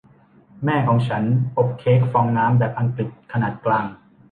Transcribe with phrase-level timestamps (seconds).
[0.63, 1.23] แม่ของฉัน
[1.57, 3.85] อบเค้กฟองน้ำแบบอังกฤษขนาดกลาง